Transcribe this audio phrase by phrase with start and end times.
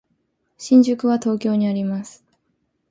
[0.57, 2.25] 新宿は東京にあります。